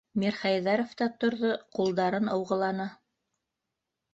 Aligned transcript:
Мирхәйҙәров 0.21 0.95
та 1.01 1.09
торҙо, 1.23 1.51
ҡулдарын 1.81 2.33
ыуғыланы: 2.37 2.89